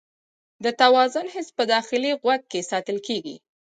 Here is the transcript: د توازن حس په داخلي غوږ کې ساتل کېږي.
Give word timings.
د 0.63 0.65
توازن 0.81 1.25
حس 1.33 1.47
په 1.57 1.63
داخلي 1.73 2.11
غوږ 2.21 2.41
کې 2.51 2.67
ساتل 2.71 2.97
کېږي. 3.07 3.35